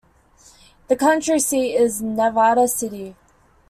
The 0.87 0.95
county 0.95 1.37
seat 1.37 1.75
is 1.75 2.01
Nevada 2.01 2.67
City. 2.67 3.15